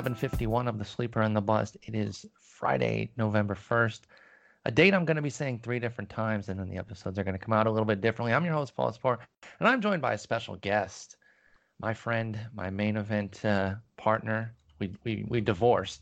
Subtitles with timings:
[0.00, 1.76] 751 of The Sleeper and the Bust.
[1.82, 4.00] It is Friday, November 1st,
[4.64, 7.22] a date I'm going to be saying three different times, and then the episodes are
[7.22, 8.32] going to come out a little bit differently.
[8.32, 9.18] I'm your host, Paul Sporer,
[9.58, 11.16] and I'm joined by a special guest,
[11.80, 14.54] my friend, my main event uh, partner.
[14.78, 16.00] We, we, we divorced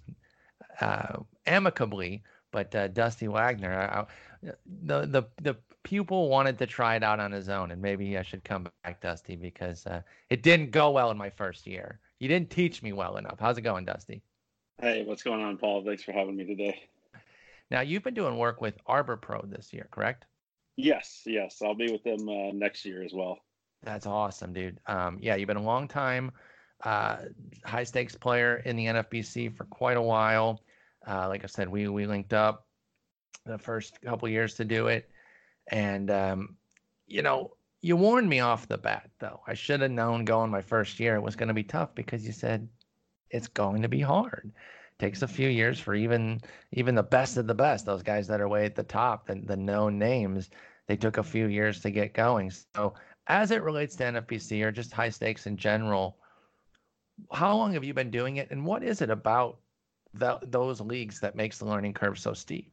[0.81, 2.23] uh, amicably,
[2.53, 4.01] but uh, Dusty Wagner, I,
[4.47, 4.53] I,
[4.85, 8.23] the, the, the pupil wanted to try it out on his own, and maybe I
[8.23, 11.99] should come back, Dusty, because uh, it didn't go well in my first year.
[12.19, 13.39] You didn't teach me well enough.
[13.39, 14.23] How's it going, Dusty?
[14.81, 15.85] Hey, what's going on, Paul?
[15.85, 16.83] Thanks for having me today.
[17.71, 20.25] Now, you've been doing work with Arbor Pro this year, correct?
[20.77, 21.61] Yes, yes.
[21.63, 23.39] I'll be with them uh, next year as well.
[23.83, 24.81] That's awesome, dude.
[24.87, 26.33] Um, yeah, you've been a long time
[26.85, 27.17] uh,
[27.65, 30.63] high stakes player in the NFBC for quite a while.
[31.07, 32.67] Uh, like I said, we we linked up
[33.47, 35.09] the first couple years to do it,
[35.71, 36.57] and um,
[37.07, 39.41] you know, you warned me off the bat though.
[39.47, 42.27] I should have known going my first year it was going to be tough because
[42.27, 42.69] you said
[43.31, 44.53] it's going to be hard.
[44.55, 46.41] It takes a few years for even
[46.73, 49.37] even the best of the best, those guys that are way at the top, the,
[49.37, 50.51] the known names,
[50.87, 52.51] they took a few years to get going.
[52.75, 52.95] So
[53.29, 56.19] as it relates to NFBC or just high stakes in general,
[57.33, 59.59] how long have you been doing it, and what is it about
[60.15, 62.73] the, those leagues that makes the learning curve so steep?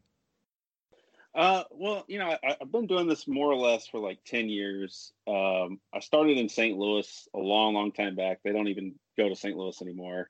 [1.36, 4.48] Uh, well, you know, I, have been doing this more or less for like 10
[4.48, 5.12] years.
[5.28, 6.78] Um, I started in St.
[6.78, 8.40] Louis a long, long time back.
[8.44, 9.56] They don't even go to St.
[9.56, 10.30] Louis anymore.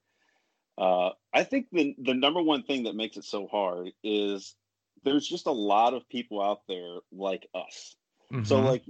[0.80, 4.56] Uh, I think the, the number one thing that makes it so hard is
[5.04, 7.96] there's just a lot of people out there like us.
[8.34, 8.46] Mm-hmm.
[8.46, 8.84] So like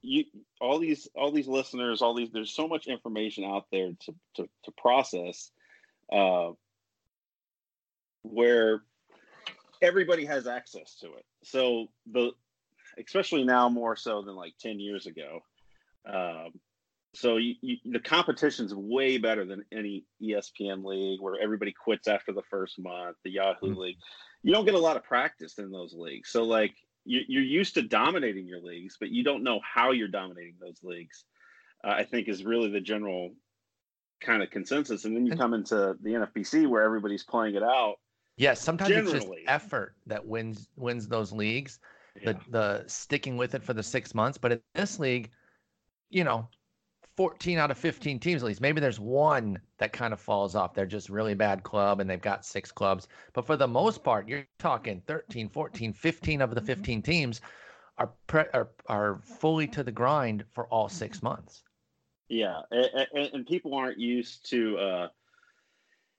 [0.00, 0.24] you,
[0.62, 4.48] all these, all these listeners, all these, there's so much information out there to, to,
[4.64, 5.50] to process,
[6.10, 6.52] uh,
[8.22, 8.82] where
[9.82, 11.24] everybody has access to it.
[11.44, 12.32] So the
[12.98, 15.40] especially now more so than like 10 years ago.
[16.08, 16.52] Um,
[17.14, 22.32] so you, you, the competition's way better than any ESPN league where everybody quits after
[22.32, 23.80] the first month, the Yahoo mm-hmm.
[23.80, 23.96] league.
[24.42, 26.30] You don't get a lot of practice in those leagues.
[26.30, 30.08] So like you, you're used to dominating your leagues, but you don't know how you're
[30.08, 31.24] dominating those leagues.
[31.84, 33.30] Uh, I think is really the general
[34.20, 35.04] kind of consensus.
[35.04, 37.96] And then you come into the NFBC where everybody's playing it out
[38.38, 39.16] Yes, sometimes Generally.
[39.16, 41.80] it's just effort that wins wins those leagues.
[42.20, 42.32] Yeah.
[42.32, 44.38] The the sticking with it for the six months.
[44.38, 45.30] But in this league,
[46.08, 46.48] you know,
[47.16, 48.60] 14 out of 15 teams at least.
[48.60, 50.72] Maybe there's one that kind of falls off.
[50.72, 53.08] They're just really bad club and they've got six clubs.
[53.32, 57.40] But for the most part, you're talking 13, 14, 15 of the 15 teams
[57.98, 61.64] are pre- are, are fully to the grind for all six months.
[62.28, 65.08] Yeah, and, and people aren't used to uh,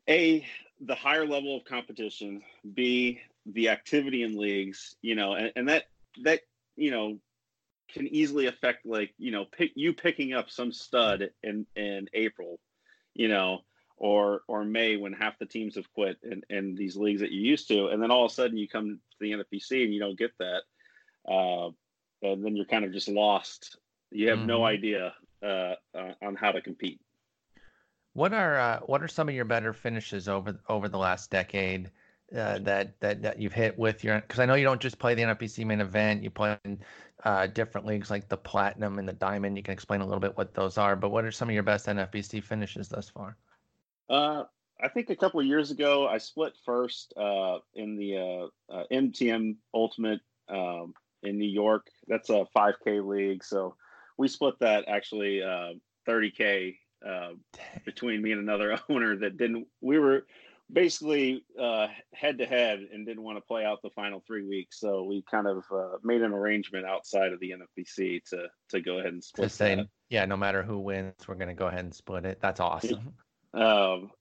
[0.09, 0.45] a
[0.81, 2.41] the higher level of competition,
[2.73, 5.85] B, the activity in leagues, you know, and, and that
[6.23, 6.41] that
[6.75, 7.19] you know
[7.91, 12.59] can easily affect like you know pick you picking up some stud in in April,
[13.13, 13.59] you know,
[13.97, 17.41] or or May when half the teams have quit in, in these leagues that you
[17.41, 19.99] used to, and then all of a sudden you come to the NFBC and you
[19.99, 20.61] don't get that,
[21.29, 21.69] uh,
[22.21, 23.77] and then you're kind of just lost.
[24.11, 24.47] You have mm-hmm.
[24.47, 25.13] no idea
[25.43, 26.99] uh, uh, on how to compete.
[28.19, 31.89] What are uh, what are some of your better finishes over over the last decade
[32.35, 34.19] uh, that that that you've hit with your?
[34.19, 36.21] Because I know you don't just play the NFBC main event.
[36.21, 36.79] You play in
[37.23, 39.55] uh, different leagues like the Platinum and the Diamond.
[39.55, 40.97] You can explain a little bit what those are.
[40.97, 43.37] But what are some of your best NFBC finishes thus far?
[44.09, 44.43] Uh,
[44.83, 48.49] I think a couple of years ago I split first uh, in the
[48.91, 50.19] MTM uh, Ultimate
[50.49, 50.93] um,
[51.23, 51.87] in New York.
[52.09, 53.77] That's a 5K league, so
[54.17, 55.39] we split that actually
[56.05, 56.75] 30K
[57.07, 57.31] uh,
[57.85, 59.67] between me and another owner that didn't.
[59.81, 60.25] We were
[60.71, 61.43] basically
[62.13, 64.79] head to head and didn't want to play out the final three weeks.
[64.79, 68.99] So we kind of uh, made an arrangement outside of the NFBC to to go
[68.99, 69.49] ahead and split.
[69.49, 69.87] To say, that.
[70.09, 72.39] yeah, no matter who wins, we're going to go ahead and split it.
[72.41, 73.13] That's awesome.
[73.53, 74.11] Um,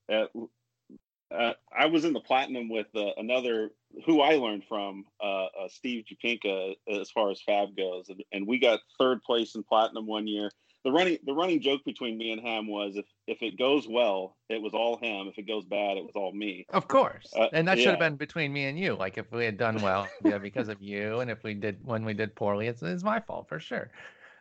[1.31, 3.71] uh, I was in the platinum with uh, another
[4.07, 8.47] who I learned from, uh, uh Steve Jupinka, as far as Fab goes, and, and,
[8.47, 10.51] we got third place in platinum one year
[10.85, 14.37] the running the running joke between me and him was if if it goes well,
[14.49, 15.27] it was all him.
[15.29, 16.67] If it goes bad, it was all me.
[16.71, 17.85] Of course, uh, and that yeah.
[17.85, 18.95] should have been between me and you.
[18.95, 22.05] Like if we had done well, yeah, because of you, and if we did when
[22.05, 23.91] we did poorly, it's it's my fault for sure.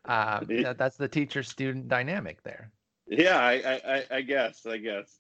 [0.06, 2.72] Uh, that, that's the teacher student dynamic there.
[3.08, 5.20] Yeah, I I, I guess I guess.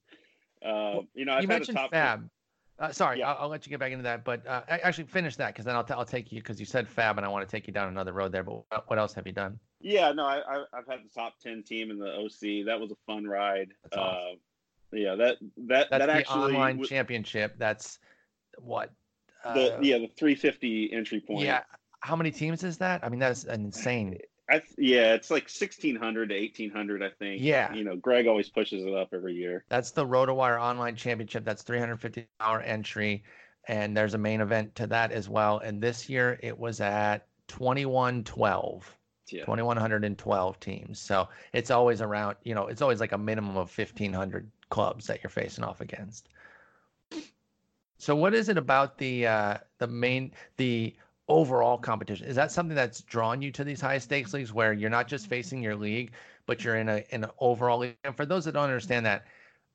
[0.63, 0.69] Uh,
[1.01, 2.29] well, you know, I've you mentioned Fab.
[2.79, 3.31] Uh, sorry, yeah.
[3.31, 5.75] I'll, I'll, let you get back into that, but uh, actually finish that because then
[5.75, 7.73] I'll, t- I'll take you because you said Fab and I want to take you
[7.73, 8.43] down another road there.
[8.43, 9.59] But what else have you done?
[9.79, 12.65] Yeah, no, I, I have had the top ten team in the OC.
[12.65, 13.69] That was a fun ride.
[13.83, 14.38] That's awesome.
[14.94, 15.38] Uh, yeah, that
[15.68, 17.56] that that's that the actually online w- championship.
[17.57, 18.00] That's
[18.57, 18.91] what
[19.44, 21.41] uh, the yeah the 350 entry point.
[21.41, 21.62] Yeah,
[22.00, 23.03] how many teams is that?
[23.03, 24.18] I mean, that's insane.
[24.50, 27.41] I th- yeah, it's like sixteen hundred to eighteen hundred, I think.
[27.41, 27.73] Yeah.
[27.73, 29.65] You know, Greg always pushes it up every year.
[29.68, 31.44] That's the RotoWire Online Championship.
[31.44, 33.23] That's three hundred fifty dollar entry,
[33.68, 35.59] and there's a main event to that as well.
[35.59, 38.96] And this year it was at twenty one twelve.
[39.29, 39.45] Yeah.
[39.45, 41.00] 2112 teams.
[41.00, 45.24] So it's always around, you know, it's always like a minimum of 1500 clubs that
[45.24, 46.29] you're facing off against.
[47.97, 50.95] So what is it about the uh the main the
[51.27, 52.27] overall competition?
[52.27, 55.27] Is that something that's drawn you to these high stakes leagues where you're not just
[55.27, 56.12] facing your league,
[56.45, 57.97] but you're in a in an overall league?
[58.03, 59.25] And for those that don't understand that,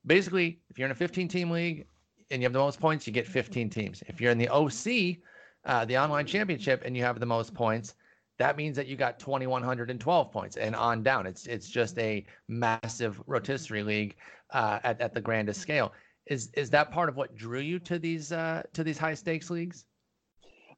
[0.05, 1.85] basically if you're in a 15 team league
[2.31, 4.03] and you have the most points, you get 15 teams.
[4.07, 5.17] If you're in the OC,
[5.65, 7.95] uh, the online championship, and you have the most points,
[8.39, 11.25] that means that you got 2112 points and on down.
[11.25, 14.15] It's it's just a massive rotisserie league
[14.51, 15.93] uh, at at the grandest scale.
[16.25, 19.49] Is is that part of what drew you to these uh, to these high stakes
[19.49, 19.85] leagues?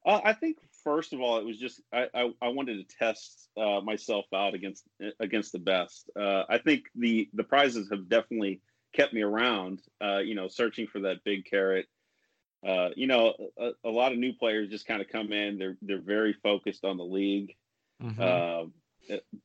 [0.05, 3.49] Uh, I think first of all, it was just I I, I wanted to test
[3.57, 4.83] uh, myself out against
[5.19, 6.09] against the best.
[6.19, 8.61] Uh, I think the the prizes have definitely
[8.93, 9.81] kept me around.
[10.01, 11.87] Uh, you know, searching for that big carrot.
[12.65, 15.59] Uh, you know, a, a, lot of new players just kind of come in.
[15.59, 17.55] They're they're very focused on the league,
[18.01, 18.69] mm-hmm.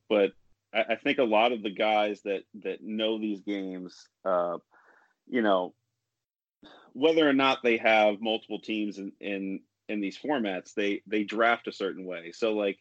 [0.09, 0.31] but
[0.73, 5.75] I, I, think a lot of the guys that that know these games, you know,
[6.93, 11.67] whether or not they have multiple teams in, in in these formats, they they draft
[11.67, 12.31] a certain way.
[12.31, 12.79] So like,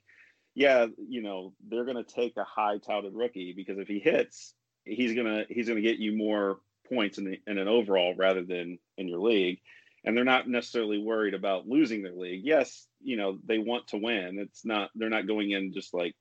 [0.55, 4.55] yeah, you know, they're gonna take a high touted rookie because if he hits,
[4.85, 8.79] he's gonna he's gonna get you more points in the in an overall rather than
[8.97, 9.61] in your league.
[10.05, 12.43] And they're not necessarily worried about losing their league.
[12.45, 14.39] Yes, you know, they want to win.
[14.39, 16.15] It's not they're not going in just like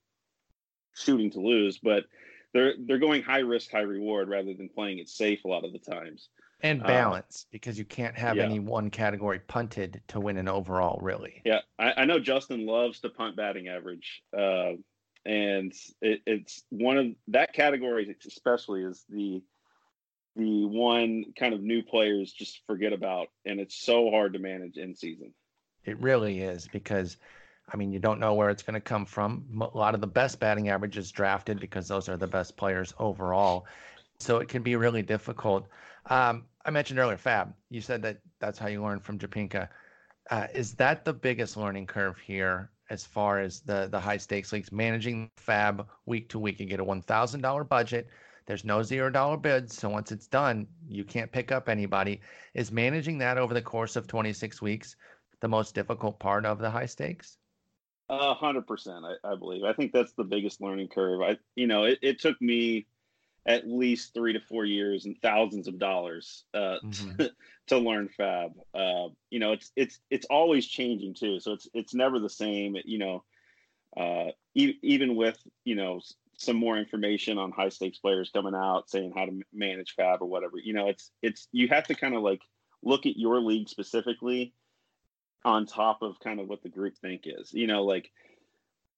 [0.94, 2.04] shooting to lose, but
[2.52, 5.72] they're they're going high risk, high reward rather than playing it safe a lot of
[5.72, 6.28] the times
[6.62, 8.44] and uh, balance uh, because you can't have yeah.
[8.44, 13.00] any one category punted to win an overall really yeah i, I know justin loves
[13.00, 14.72] to punt batting average uh,
[15.24, 19.42] and it, it's one of that category especially is the
[20.36, 24.76] the one kind of new players just forget about and it's so hard to manage
[24.76, 25.32] in season
[25.84, 27.16] it really is because
[27.72, 29.44] I mean, you don't know where it's going to come from.
[29.60, 33.66] A lot of the best batting averages drafted because those are the best players overall.
[34.18, 35.66] So it can be really difficult.
[36.06, 37.54] Um, I mentioned earlier, Fab.
[37.70, 39.68] You said that that's how you learn from Japinka.
[40.30, 44.52] Uh, is that the biggest learning curve here as far as the the high stakes
[44.52, 46.60] leagues managing Fab week to week?
[46.60, 48.08] You get a one thousand dollar budget.
[48.46, 52.20] There's no zero dollar bids, so once it's done, you can't pick up anybody.
[52.54, 54.96] Is managing that over the course of 26 weeks
[55.40, 57.38] the most difficult part of the high stakes?
[58.08, 59.62] A hundred percent, I believe.
[59.62, 61.22] I think that's the biggest learning curve.
[61.22, 62.86] I, you know, it, it took me
[63.46, 67.22] at least three to four years and thousands of dollars uh, mm-hmm.
[67.68, 68.52] to learn fab.
[68.74, 72.76] Uh, you know, it's it's it's always changing too, so it's it's never the same.
[72.84, 73.24] You know,
[73.96, 76.00] uh, e- even with you know
[76.40, 80.26] some more information on high stakes players coming out saying how to manage fab or
[80.26, 80.54] whatever.
[80.56, 82.40] You know, it's it's you have to kind of like
[82.82, 84.54] look at your league specifically
[85.44, 87.52] on top of kind of what the group think is.
[87.52, 88.10] You know, like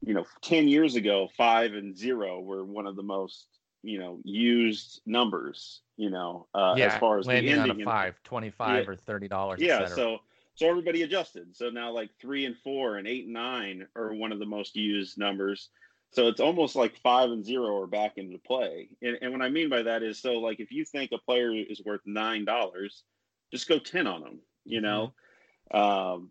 [0.00, 3.46] you know, 10 years ago, five and zero were one of the most
[3.82, 7.84] you know used numbers you know uh yeah, as far as landing the on a
[7.84, 10.18] five 25 yeah, or 30 dollars yeah so
[10.54, 14.30] so everybody adjusted so now like three and four and eight and nine are one
[14.30, 15.70] of the most used numbers
[16.12, 19.48] so it's almost like five and zero are back into play and, and what i
[19.48, 23.02] mean by that is so like if you think a player is worth nine dollars
[23.52, 24.86] just go 10 on them you mm-hmm.
[25.72, 26.30] know um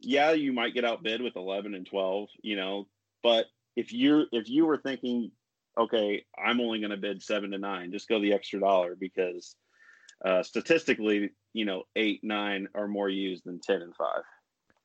[0.00, 2.86] yeah you might get outbid with 11 and 12 you know
[3.22, 5.30] but if you're if you were thinking
[5.78, 7.92] okay, I'm only going to bid seven to nine.
[7.92, 9.54] Just go the extra dollar because
[10.24, 14.22] uh, statistically, you know, eight, nine are more used than 10 and five.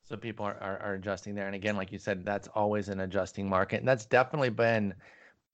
[0.03, 1.47] So people are, are, are, adjusting there.
[1.47, 3.77] And again, like you said, that's always an adjusting market.
[3.77, 4.93] And that's definitely been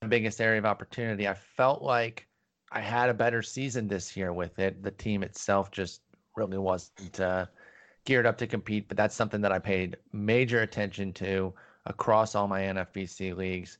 [0.01, 1.27] the biggest area of opportunity.
[1.27, 2.27] I felt like
[2.71, 4.81] I had a better season this year with it.
[4.81, 6.01] The team itself just
[6.35, 7.45] really wasn't uh,
[8.05, 8.87] geared up to compete.
[8.87, 11.53] But that's something that I paid major attention to
[11.85, 13.77] across all my NFBC leagues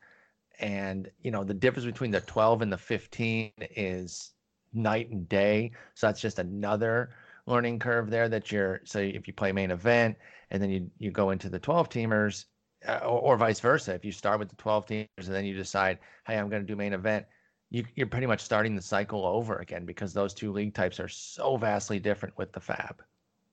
[0.60, 4.34] and you know the difference between the 12 and the 15 is
[4.74, 7.12] night and day so that's just another
[7.46, 10.16] learning curve there that you're so if you play main event
[10.52, 12.46] and then you you go into the 12 teamers
[12.88, 15.54] uh, or, or, vice versa if you start with the 12 teamers and then you
[15.54, 17.26] decide hey i'm going to do main event
[17.72, 21.08] you, you're pretty much starting the cycle over again because those two league types are
[21.08, 23.02] so vastly different with the fab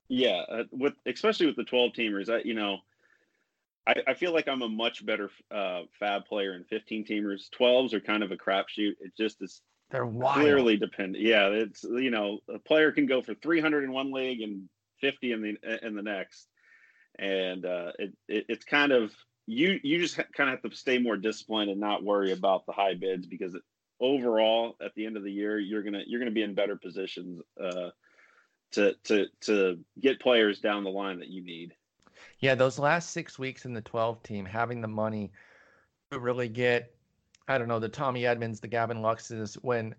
[0.09, 2.79] yeah uh, with especially with the 12 teamers I, you know
[3.87, 7.49] I, I feel like I'm a much better uh, fab player in 15 teamers.
[7.59, 8.95] 12s are kind of a crapshoot.
[9.01, 10.41] It just is they're wild.
[10.41, 11.23] clearly dependent.
[11.23, 14.69] Yeah, it's you know a player can go for 300 in one league and
[15.01, 16.49] 50 in the in the next,
[17.19, 19.13] and uh, it, it it's kind of
[19.47, 22.73] you you just kind of have to stay more disciplined and not worry about the
[22.73, 23.63] high bids because it,
[24.01, 27.41] overall at the end of the year you're gonna you're gonna be in better positions
[27.63, 27.91] uh,
[28.73, 31.75] to to to get players down the line that you need.
[32.41, 35.33] Yeah, those last six weeks in the 12 team, having the money
[36.11, 36.95] to really get,
[37.49, 39.95] I don't know, the Tommy Edmans, the Gavin Luxes, when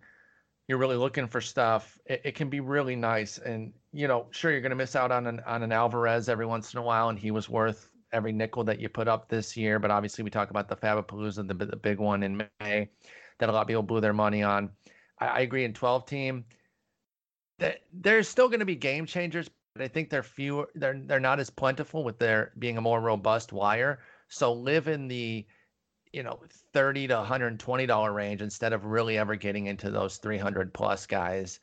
[0.68, 3.38] you're really looking for stuff, it, it can be really nice.
[3.38, 6.46] And you know, sure, you're going to miss out on an on an Alvarez every
[6.46, 9.56] once in a while, and he was worth every nickel that you put up this
[9.58, 9.80] year.
[9.80, 12.90] But obviously, we talk about the Fabapalooza, the, the big one in May
[13.40, 14.70] that a lot of people blew their money on.
[15.20, 16.46] I, I agree in 12 team.
[17.60, 20.70] That there's still going to be game changers, but I think they're fewer.
[20.76, 24.00] They're they're not as plentiful with their being a more robust wire.
[24.28, 25.48] So live in the
[26.14, 26.40] you know
[26.74, 31.60] 30 to 120 dollar range instead of really ever getting into those 300 plus guys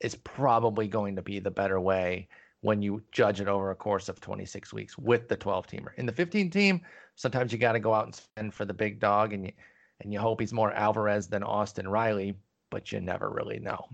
[0.00, 2.28] is probably going to be the better way
[2.60, 5.94] when you judge it over a course of 26 weeks with the 12 teamer.
[5.96, 6.80] In the 15 team,
[7.16, 9.52] sometimes you got to go out and spend for the big dog and you
[10.00, 12.34] and you hope he's more Alvarez than Austin Riley,
[12.70, 13.88] but you never really know.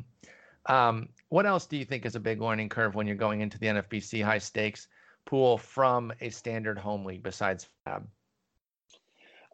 [0.67, 3.59] Um, what else do you think is a big learning curve when you're going into
[3.59, 4.89] the NFBC high stakes
[5.27, 8.07] pool from a standard home league besides Fab?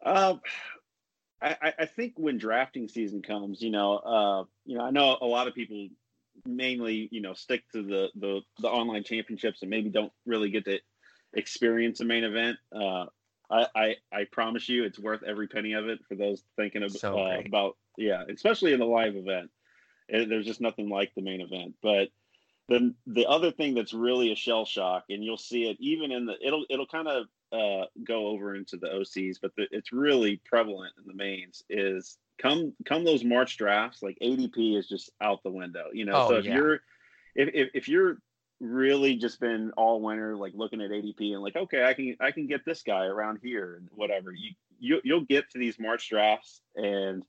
[0.04, 0.36] Uh,
[1.42, 5.26] I, I think when drafting season comes, you know, uh, you know, I know a
[5.26, 5.88] lot of people
[6.46, 10.64] mainly, you know, stick to the the, the online championships and maybe don't really get
[10.64, 10.78] to
[11.34, 12.56] experience a main event.
[12.74, 13.06] Uh,
[13.50, 16.92] I, I, I promise you, it's worth every penny of it for those thinking of,
[16.92, 19.50] so uh, about yeah, especially in the live event.
[20.08, 21.74] It, there's just nothing like the main event.
[21.82, 22.08] But
[22.68, 26.24] then the other thing that's really a shell shock, and you'll see it even in
[26.24, 30.40] the it'll it'll kind of uh, go over into the OCs, but the, it's really
[30.44, 31.62] prevalent in the mains.
[31.70, 35.86] Is come come those March drafts, like ADP is just out the window.
[35.92, 36.56] You know, oh, so if yeah.
[36.56, 36.74] you're
[37.34, 38.18] if, if if you're
[38.60, 42.30] really just been all winter like looking at ADP and like okay I can I
[42.30, 46.08] can get this guy around here and whatever you, you you'll get to these March
[46.08, 47.24] drafts and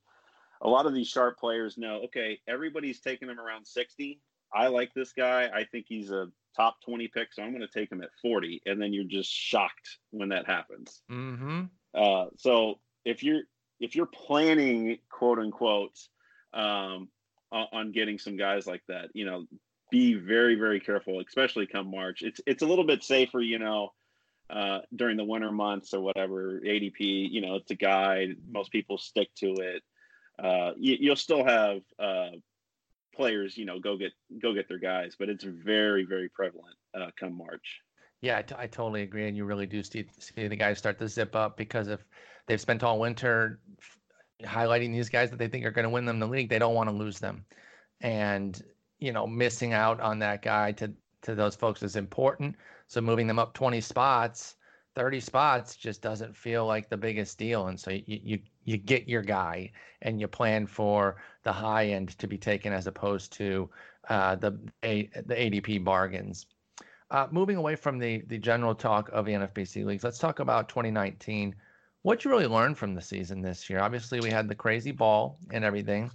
[0.62, 4.22] a lot of these sharp players know okay everybody's taking them around 60
[4.53, 7.79] I like this guy I think he's a top 20 pick so I'm going to
[7.79, 11.01] take him at 40 and then you're just shocked when that happens.
[11.12, 11.63] Mm-hmm.
[11.93, 13.41] uh, so if you're
[13.79, 15.97] if you're planning quote unquote
[16.53, 17.09] um,
[17.51, 19.45] on, getting some guys like that you know
[19.91, 22.21] be very very careful especially come march.
[22.21, 23.93] It's it's a little bit safer you know
[24.50, 28.97] uh, during the winter months or whatever adp you know it's a guide most people
[28.97, 29.83] stick to it.
[30.38, 32.29] Uh, you, will still have uh,
[33.15, 37.07] players you know go get go get their guys but it's very very prevalent uh,
[37.19, 37.81] come march
[38.22, 41.00] yeah I, t- I totally agree and you really do see, see the guys start
[41.00, 42.03] to zip up because if
[42.48, 43.60] they've spent all winter
[44.43, 46.75] highlighting these guys that they think are going to win them the league they don't
[46.75, 47.45] want to lose them
[48.01, 48.63] and
[49.00, 50.91] you know, missing out on that guy to
[51.22, 52.55] to those folks is important.
[52.88, 54.55] So moving them up 20 spots,
[54.95, 57.67] 30 spots just doesn't feel like the biggest deal.
[57.67, 62.17] And so you you you get your guy and you plan for the high end
[62.17, 63.69] to be taken as opposed to
[64.10, 66.48] uh, the a, the ADP bargains.
[67.12, 70.67] Uh, moving away from the the general talk of the NFBC leagues, let's talk about
[70.67, 71.55] 2019.
[72.01, 73.79] What you really learned from the season this year?
[73.79, 76.12] Obviously, we had the crazy ball and everything.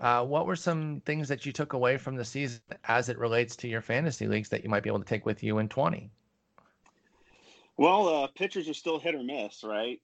[0.00, 3.54] Uh, what were some things that you took away from the season as it relates
[3.56, 6.10] to your fantasy leagues that you might be able to take with you in 20?
[7.76, 10.00] Well, uh, pitchers are still hit or miss, right?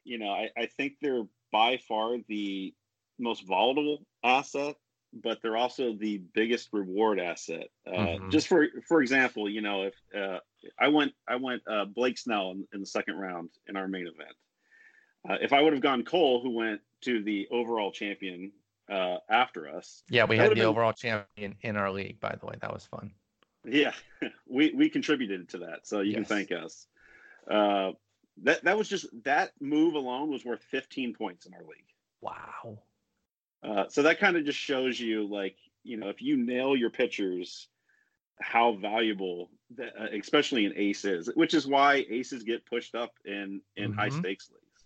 [0.00, 2.74] Uh, you know, I, I think they're by far the
[3.18, 4.76] most volatile asset,
[5.12, 7.68] but they're also the biggest reward asset.
[7.86, 8.30] Uh, mm-hmm.
[8.30, 10.38] Just for for example, you know, if uh,
[10.78, 14.06] I went I went uh, Blake Snell in, in, the second round in our main
[14.06, 14.36] event.
[15.28, 18.52] Uh, if I would have gone Cole, who went to the overall champion
[18.90, 20.02] uh, after us.
[20.08, 20.64] Yeah, we had the been...
[20.64, 22.54] overall champion in our league, by the way.
[22.60, 23.12] That was fun.
[23.64, 23.92] Yeah,
[24.48, 26.16] we we contributed to that, so you yes.
[26.16, 26.86] can thank us.
[28.42, 31.84] That that was just that move alone was worth 15 points in our league.
[32.20, 32.78] Wow.
[33.62, 36.88] Uh, so that kind of just shows you, like, you know, if you nail your
[36.88, 37.68] pitchers,
[38.40, 43.60] how valuable, that, uh, especially in aces, which is why aces get pushed up in
[43.76, 43.98] in mm-hmm.
[43.98, 44.84] high stakes leagues.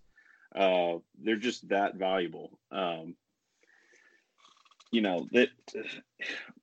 [0.55, 2.59] Uh, they're just that valuable.
[2.73, 3.15] Um,
[4.95, 5.49] you know that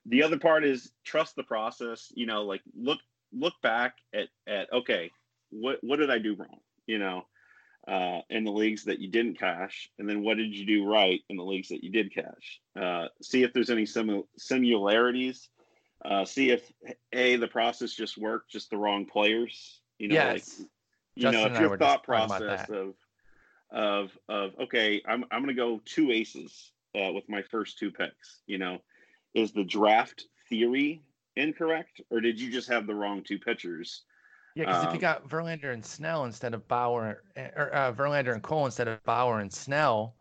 [0.05, 2.99] the other part is trust the process you know like look
[3.33, 5.11] look back at at okay
[5.49, 7.25] what what did i do wrong you know
[7.87, 11.21] uh, in the leagues that you didn't cash and then what did you do right
[11.29, 15.49] in the leagues that you did cash uh, see if there's any sim- similarities
[16.05, 16.71] uh, see if
[17.13, 20.59] a the process just worked just the wrong players you know yes.
[20.59, 20.67] like
[21.15, 22.93] you Justin know if your thought process of
[23.71, 27.91] of of okay i'm, I'm going to go two aces uh, with my first two
[27.91, 28.41] picks.
[28.47, 28.79] You know,
[29.33, 31.03] is the draft theory
[31.35, 34.03] incorrect, or did you just have the wrong two pitchers?
[34.55, 37.73] Yeah, because um, if you um, got Verlander and Snell instead of Bauer, eh, or
[37.73, 40.15] uh, Verlander and Cole instead of Bauer and Snell,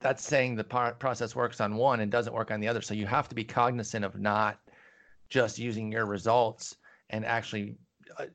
[0.00, 2.82] that's saying the par- process works on one and doesn't work on the other.
[2.82, 4.58] So you have to be cognizant of not
[5.28, 6.76] just using your results
[7.10, 7.76] and actually
[8.18, 8.26] uh,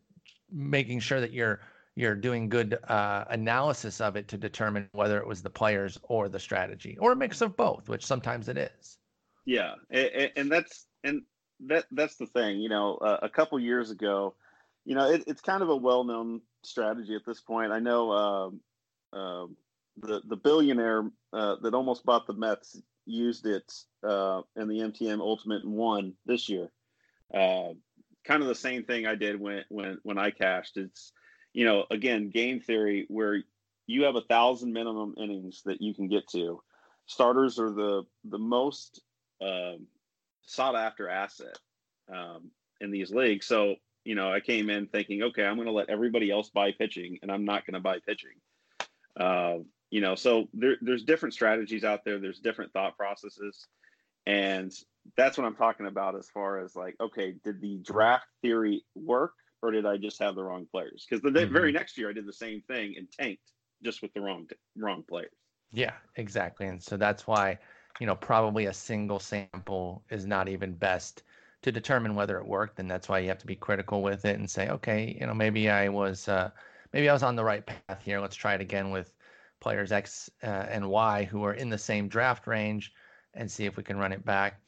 [0.51, 1.61] making sure that you're
[1.95, 6.29] you're doing good uh, analysis of it to determine whether it was the players or
[6.29, 8.97] the strategy or a mix of both, which sometimes it is.
[9.45, 11.23] Yeah, and, and that's and
[11.67, 12.59] that that's the thing.
[12.59, 14.35] You know, uh, a couple years ago,
[14.86, 17.71] you know, it, it's kind of a well-known strategy at this point.
[17.71, 19.48] I know uh, uh,
[19.98, 23.71] the the billionaire uh, that almost bought the Mets used it
[24.03, 26.71] uh, in the MTM Ultimate and won this year.
[27.33, 27.74] Uh,
[28.25, 30.77] kind of the same thing I did when when when I cashed.
[30.77, 31.12] It's
[31.53, 33.43] you know again game theory where
[33.88, 36.62] you have a thousand minimum innings that you can get to.
[37.07, 39.01] Starters are the the most
[39.41, 39.88] um,
[40.43, 41.57] sought after asset
[42.13, 43.48] um, in these leagues.
[43.48, 43.75] So
[44.09, 47.19] you know I came in thinking, okay, I'm going to let everybody else buy pitching,
[47.21, 48.37] and I'm not going to buy pitching.
[49.19, 49.57] Uh,
[49.91, 52.19] you know, so there, there's different strategies out there.
[52.19, 53.67] There's different thought processes,
[54.25, 54.71] and
[55.15, 59.33] that's what I'm talking about as far as like, okay, did the draft theory work
[59.61, 61.05] or did I just have the wrong players?
[61.07, 61.53] Because the mm-hmm.
[61.53, 63.51] very next year I did the same thing and tanked
[63.83, 65.31] just with the wrong wrong players.
[65.71, 66.67] Yeah, exactly.
[66.67, 67.59] And so that's why,
[67.99, 71.23] you know, probably a single sample is not even best
[71.61, 72.79] to determine whether it worked.
[72.79, 75.33] And that's why you have to be critical with it and say, okay, you know,
[75.33, 76.51] maybe I was uh,
[76.93, 78.19] maybe I was on the right path here.
[78.19, 79.13] Let's try it again with
[79.59, 82.93] players X uh, and Y who are in the same draft range
[83.33, 84.61] and see if we can run it back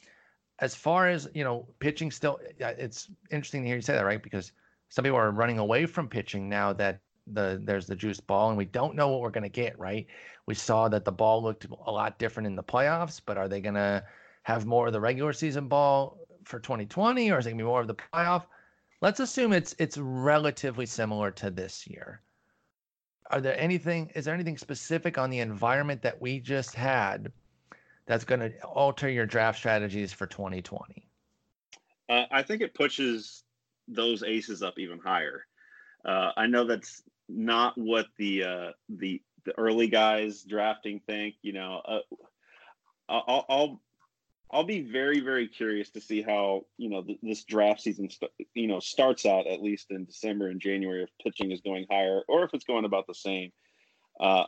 [0.62, 4.21] as far as you know, pitching still, it's interesting to hear you say that, right?
[4.21, 4.51] Because
[4.89, 8.57] some people are running away from pitching now that the there's the juice ball, and
[8.57, 10.05] we don't know what we're going to get, right?
[10.45, 13.62] We saw that the ball looked a lot different in the playoffs, but are they
[13.62, 14.03] going to
[14.43, 17.68] have more of the regular season ball for 2020, or is it going to be
[17.68, 18.46] more of the playoff?
[19.01, 22.22] Let's assume it's it's relatively similar to this year.
[23.31, 24.11] Are there anything?
[24.16, 27.31] Is there anything specific on the environment that we just had
[28.05, 31.07] that's going to alter your draft strategies for 2020?
[32.09, 33.44] Uh, I think it pushes
[33.87, 35.46] those aces up even higher.
[36.03, 41.35] Uh, I know that's not what the uh, the the early guys drafting think.
[41.42, 42.00] You know, uh,
[43.09, 43.81] I'll, I'll
[44.51, 48.31] I'll be very very curious to see how you know th- this draft season st-
[48.53, 52.22] you know starts out at least in December and January if pitching is going higher
[52.27, 53.51] or if it's going about the same.
[54.20, 54.44] Uh,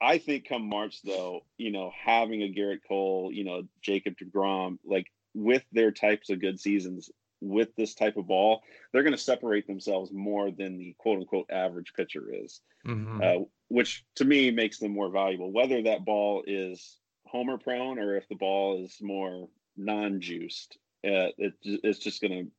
[0.00, 4.78] I think come March though, you know, having a Gerrit Cole, you know, Jacob DeGrom,
[4.84, 9.18] like with their types of good seasons with this type of ball, they're going to
[9.18, 13.20] separate themselves more than the quote unquote average pitcher is, mm-hmm.
[13.22, 15.52] uh, which to me makes them more valuable.
[15.52, 16.98] Whether that ball is
[17.30, 22.32] homer prone or if the ball is more non juiced, uh, it, it's just going
[22.32, 22.50] to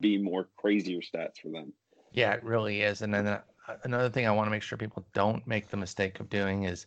[0.00, 1.72] be more crazier stats for them.
[2.12, 3.02] Yeah, it really is.
[3.02, 3.40] And then uh,
[3.84, 6.86] another thing I want to make sure people don't make the mistake of doing is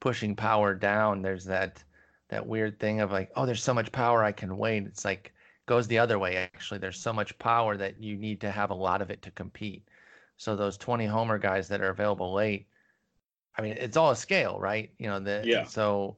[0.00, 1.22] pushing power down.
[1.22, 1.82] There's that
[2.28, 4.84] that weird thing of like, oh, there's so much power I can wait.
[4.84, 5.32] It's like
[5.66, 6.78] goes the other way actually.
[6.78, 9.88] There's so much power that you need to have a lot of it to compete.
[10.36, 12.66] So those 20 homer guys that are available late,
[13.56, 14.90] I mean, it's all a scale, right?
[14.98, 15.64] You know, the yeah.
[15.64, 16.16] so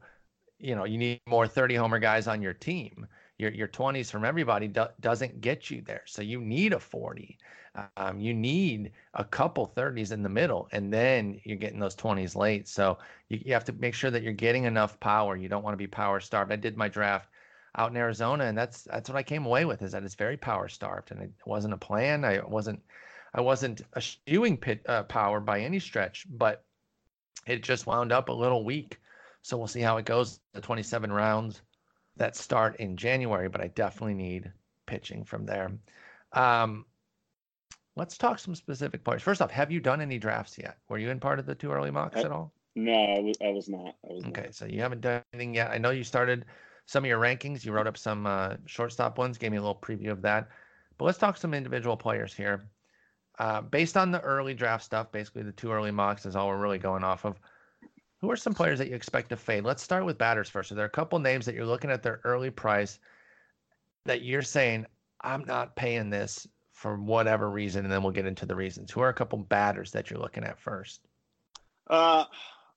[0.62, 3.06] you know, you need more 30 homer guys on your team.
[3.38, 6.02] Your your 20s from everybody do, doesn't get you there.
[6.06, 7.38] So you need a 40.
[7.96, 12.36] Um, you need a couple 30s in the middle, and then you're getting those 20s
[12.36, 12.68] late.
[12.68, 12.98] So
[13.28, 15.36] you, you have to make sure that you're getting enough power.
[15.36, 16.52] You don't want to be power starved.
[16.52, 17.30] I did my draft
[17.76, 20.36] out in Arizona, and that's that's what I came away with is that it's very
[20.36, 22.24] power starved, and it wasn't a plan.
[22.24, 22.82] I wasn't
[23.34, 26.64] I wasn't eschewing pit uh, power by any stretch, but
[27.46, 29.00] it just wound up a little weak.
[29.42, 30.40] So we'll see how it goes.
[30.54, 31.62] The 27 rounds
[32.16, 34.52] that start in January, but I definitely need
[34.86, 35.72] pitching from there.
[36.32, 36.86] Um,
[37.94, 39.22] Let's talk some specific players.
[39.22, 40.78] First off, have you done any drafts yet?
[40.88, 42.52] Were you in part of the two early mocks I, at all?
[42.74, 43.94] No, I was, I was not.
[44.08, 44.54] I was okay, not.
[44.54, 45.70] so you haven't done anything yet.
[45.70, 46.46] I know you started
[46.86, 47.64] some of your rankings.
[47.64, 50.48] You wrote up some uh, shortstop ones, gave me a little preview of that.
[50.96, 52.66] But let's talk some individual players here.
[53.38, 56.56] Uh, based on the early draft stuff, basically the two early mocks is all we're
[56.56, 57.38] really going off of.
[58.22, 59.64] Who are some players that you expect to fade?
[59.64, 60.68] Let's start with batters first.
[60.68, 63.00] So there are a couple names that you're looking at their early price
[64.06, 64.86] that you're saying,
[65.22, 68.92] I'm not paying this for whatever reason, and then we'll get into the reasons.
[68.92, 71.00] Who are a couple batters that you're looking at first?
[71.90, 72.24] Uh,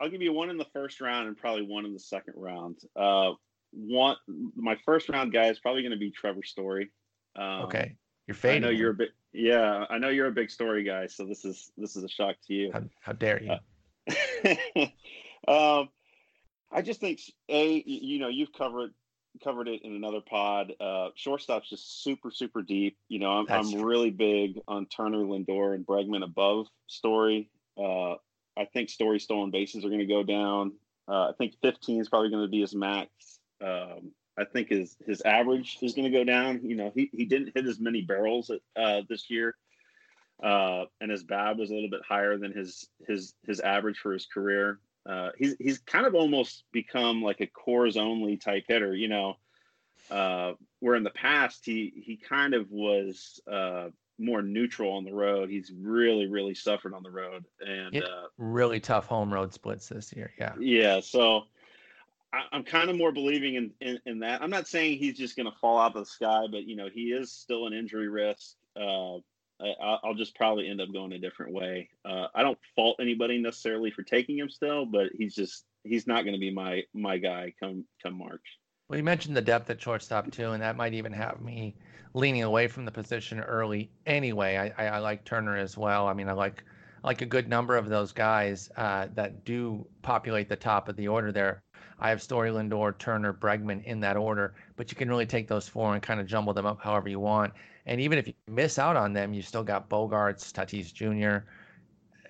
[0.02, 2.78] I'll give you one in the first round and probably one in the second round.
[2.96, 3.34] Uh,
[3.72, 4.16] one,
[4.56, 6.90] my first round guy is probably going to be Trevor Story.
[7.36, 7.96] Um, okay,
[8.28, 8.64] you're fading.
[8.64, 9.10] I know you're a bit.
[9.32, 12.36] Yeah, I know you're a big Story guy, so this is this is a shock
[12.48, 12.72] to you.
[12.74, 13.52] How, how dare you?
[13.52, 14.86] Uh,
[15.48, 15.90] um,
[16.72, 18.92] I just think a you know you've covered
[19.44, 20.74] covered it in another pod.
[20.80, 22.98] Uh, shortstop's just super, super deep.
[23.10, 27.50] You know, I'm, I'm really big on Turner, Lindor, and Bregman above Story.
[27.78, 28.14] Uh,
[28.58, 30.74] I think Story stolen bases are going to go down.
[31.08, 33.10] Uh, I think 15 is probably going to be his max.
[33.62, 36.62] Um, I think his his average is going to go down.
[36.64, 39.56] You know, he, he didn't hit as many barrels uh, this year,
[40.44, 44.12] uh, and his BAB was a little bit higher than his his his average for
[44.12, 44.80] his career.
[45.06, 48.96] Uh, he's he's kind of almost become like a Coors only type hitter.
[48.96, 49.36] You know,
[50.10, 55.14] uh, where in the past he he kind of was uh, more neutral on the
[55.14, 55.50] road.
[55.50, 60.14] He's really really suffered on the road, and uh, really tough home road splits this
[60.14, 60.32] year.
[60.40, 61.00] Yeah, yeah.
[61.02, 61.44] So
[62.34, 64.42] I, am kind of more believing in, in, in that.
[64.42, 66.90] I'm not saying he's just going to fall out of the sky, but you know
[66.94, 68.56] he is still an injury risk.
[69.62, 71.90] I, will just probably end up going a different way.
[72.04, 76.24] Uh, I don't fault anybody necessarily for taking him still, but he's just he's not
[76.24, 78.44] going to be my my guy come come March.
[78.88, 81.76] Well, you mentioned the depth at shortstop too, and that might even have me
[82.14, 83.90] leaning away from the position early.
[84.06, 86.08] Anyway, I, I, I like Turner as well.
[86.08, 86.64] I mean, I like
[87.04, 90.96] I like a good number of those guys uh, that do populate the top of
[90.96, 91.64] the order there.
[92.00, 95.68] I have Story, Lindor, Turner, Bregman in that order, but you can really take those
[95.68, 97.54] four and kind of jumble them up however you want.
[97.86, 101.46] And even if you miss out on them, you still got Bogaerts, Tatis Jr.,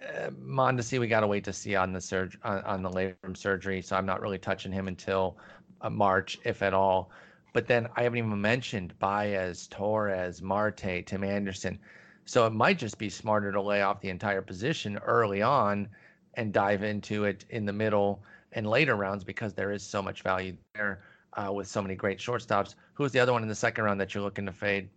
[0.06, 1.00] uh, Mondesi.
[1.00, 3.96] We got to wait to see on the surge on, on the labrum surgery, so
[3.96, 5.38] I'm not really touching him until
[5.82, 7.10] uh, March, if at all.
[7.54, 11.80] But then I haven't even mentioned Baez, Torres, Marte, Tim Anderson.
[12.26, 15.88] So it might just be smarter to lay off the entire position early on
[16.34, 20.22] and dive into it in the middle and later rounds because there is so much
[20.22, 22.76] value there uh, with so many great shortstops.
[22.94, 24.90] Who's the other one in the second round that you're looking to fade?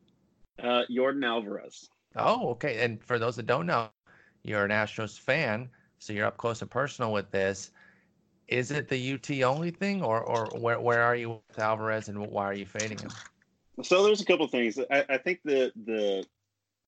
[0.62, 1.88] Uh, Yordan Alvarez.
[2.16, 2.84] Oh, okay.
[2.84, 3.88] And for those that don't know,
[4.42, 5.68] you're an Astros fan,
[5.98, 7.70] so you're up close and personal with this.
[8.48, 12.18] Is it the UT only thing, or or where where are you with Alvarez, and
[12.18, 13.10] why are you fading him?
[13.82, 14.78] So there's a couple things.
[14.90, 16.24] I, I think the the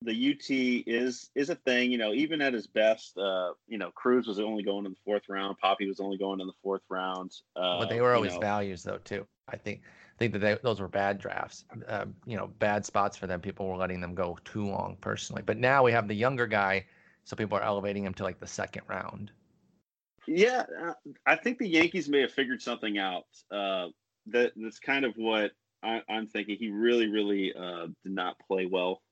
[0.02, 0.46] the UT
[0.86, 1.92] is is a thing.
[1.92, 4.98] You know, even at his best, uh, you know, Cruz was only going in the
[5.04, 5.56] fourth round.
[5.62, 7.32] Papi was only going in the fourth round.
[7.54, 8.40] Uh, but they were always know.
[8.40, 9.26] values, though, too.
[9.48, 11.64] I think I think that they, those were bad drafts.
[11.86, 13.40] Uh, you know, bad spots for them.
[13.40, 15.42] People were letting them go too long, personally.
[15.44, 16.86] But now we have the younger guy,
[17.24, 19.32] so people are elevating him to like the second round.
[20.26, 20.92] Yeah, uh,
[21.26, 23.26] I think the Yankees may have figured something out.
[23.50, 23.88] Uh,
[24.26, 25.50] that that's kind of what
[25.82, 26.56] I, am thinking.
[26.58, 29.02] He really, really uh, did not play well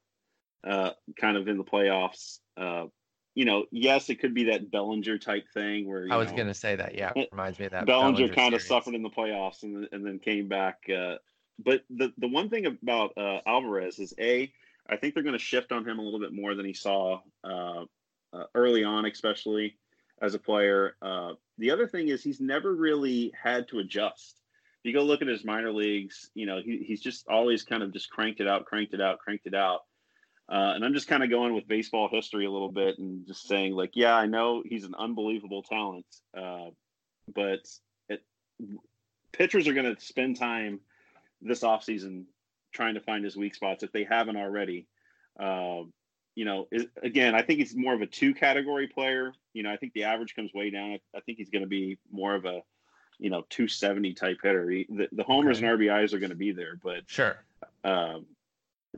[0.67, 0.91] uh,
[1.21, 2.39] kind of in the playoffs.
[2.57, 2.87] Uh,
[3.35, 6.55] you know, yes, it could be that Bellinger type thing where I was going to
[6.55, 6.97] say that.
[6.97, 7.87] Yeah, it reminds me of that.
[7.87, 8.63] Bellinger, Bellinger kind series.
[8.65, 10.79] of suffered in the playoffs and, and then came back.
[10.93, 11.17] Uh,
[11.65, 14.53] but the the one thing about uh, Alvarez is a
[14.89, 17.21] I think they're going to shift on him a little bit more than he saw
[17.45, 17.85] uh,
[18.33, 19.77] uh, early on, especially
[20.23, 20.97] as a player.
[21.03, 24.41] Uh, the other thing is he's never really had to adjust.
[24.83, 27.83] If you go look at his minor leagues, you know he, he's just always kind
[27.83, 29.83] of just cranked it out, cranked it out, cranked it out.
[30.51, 33.47] Uh, and I'm just kind of going with baseball history a little bit and just
[33.47, 36.07] saying, like, yeah, I know he's an unbelievable talent,
[36.37, 36.71] uh,
[37.35, 37.61] but
[38.09, 38.23] it,
[39.33, 40.81] pitchers are going to spend time
[41.43, 42.25] this offseason
[42.73, 44.87] trying to find his weak spots if they haven't already.
[45.39, 45.83] Uh,
[46.35, 49.33] you know, is, again, I think he's more of a two category player.
[49.53, 50.93] You know, I think the average comes way down.
[50.93, 52.63] I, I think he's going to be more of a,
[53.19, 54.71] you know, 270 type hitter.
[54.71, 55.67] He, the, the homers okay.
[55.67, 57.45] and RBIs are going to be there, but sure.
[57.85, 58.27] Um,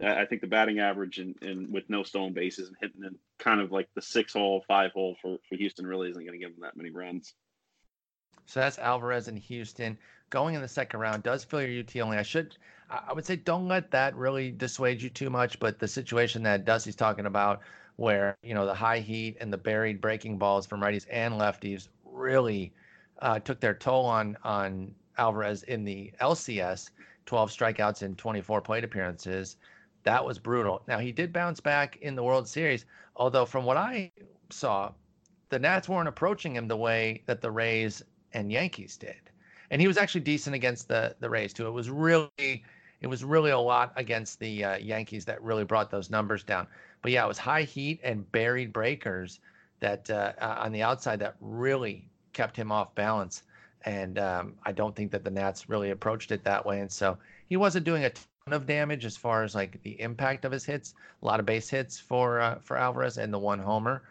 [0.02, 3.70] I think the batting average and, with no stolen bases and hitting in kind of
[3.70, 6.62] like the six hole, five hole for, for Houston really isn't going to give them
[6.62, 7.34] that many runs.
[8.46, 9.98] So that's Alvarez in Houston.
[10.30, 12.16] Going in the second round does feel your UT only.
[12.16, 12.56] I should,
[12.88, 15.58] I would say, don't let that really dissuade you too much.
[15.60, 17.60] But the situation that Dusty's talking about,
[17.96, 21.88] where you know the high heat and the buried breaking balls from righties and lefties
[22.04, 22.72] really
[23.20, 26.90] uh, took their toll on on Alvarez in the LCS.
[27.26, 29.56] 12 strikeouts in 24 plate appearances
[30.02, 30.82] that was brutal.
[30.88, 32.86] Now he did bounce back in the World Series,
[33.16, 34.12] although from what I
[34.50, 34.92] saw,
[35.50, 39.20] the Nats weren't approaching him the way that the Rays and Yankees did.
[39.70, 41.66] And he was actually decent against the the Rays too.
[41.66, 42.64] It was really
[43.00, 46.66] it was really a lot against the uh, Yankees that really brought those numbers down.
[47.02, 49.40] But yeah, it was high heat and buried breakers
[49.80, 53.42] that uh, uh on the outside that really kept him off balance.
[53.82, 56.80] And um, I don't think that the Nats really approached it that way.
[56.80, 57.16] And so
[57.48, 58.12] he wasn't doing a
[58.52, 60.94] of damage as far as like the impact of his hits.
[61.22, 64.02] A lot of base hits for uh, for Alvarez and the one homer,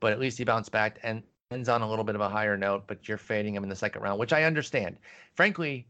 [0.00, 2.56] but at least he bounced back and ends on a little bit of a higher
[2.56, 2.84] note.
[2.86, 4.96] But you're fading him in the second round, which I understand.
[5.34, 5.86] Frankly,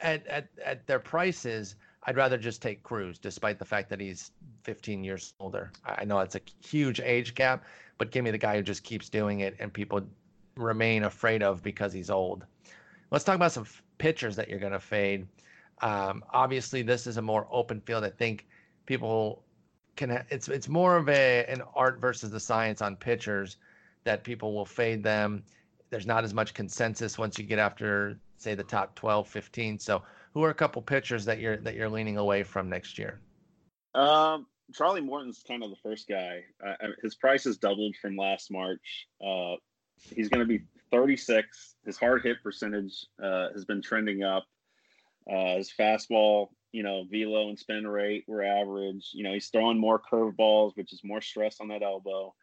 [0.00, 4.30] at at at their prices, I'd rather just take Cruz, despite the fact that he's
[4.62, 5.72] 15 years older.
[5.84, 7.64] I know it's a huge age gap,
[7.98, 10.02] but give me the guy who just keeps doing it and people
[10.56, 12.44] remain afraid of because he's old.
[13.10, 13.66] Let's talk about some
[13.98, 15.26] pitchers that you're going to fade.
[15.82, 18.04] Um, obviously, this is a more open field.
[18.04, 18.46] I think
[18.86, 19.42] people
[19.96, 20.10] can.
[20.10, 23.58] Ha- it's it's more of a an art versus the science on pitchers
[24.04, 25.42] that people will fade them.
[25.90, 29.78] There's not as much consensus once you get after say the top 12, 15.
[29.78, 33.20] So, who are a couple pitchers that you're that you're leaning away from next year?
[33.94, 36.42] Um, Charlie Morton's kind of the first guy.
[36.64, 39.06] Uh, his price has doubled from last March.
[39.24, 39.54] Uh,
[40.14, 41.76] he's going to be 36.
[41.84, 44.44] His hard hit percentage uh, has been trending up.
[45.30, 49.10] Uh, his fastball, you know, velo and spin rate were average.
[49.12, 52.34] You know, he's throwing more curveballs, which is more stress on that elbow.